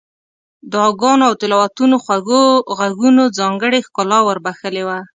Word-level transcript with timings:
دعاګانو 0.71 1.23
او 1.29 1.33
تلاوتونو 1.41 1.95
خوږو 2.03 2.43
غږونو 2.77 3.23
ځانګړې 3.37 3.79
ښکلا 3.85 4.19
ور 4.23 4.37
بخښلې 4.45 4.83
وه. 4.87 4.99